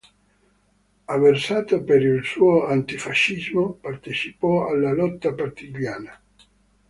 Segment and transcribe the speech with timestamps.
[1.05, 6.19] Avversato per il suo antifascismo, partecipò alla lotta partigiana.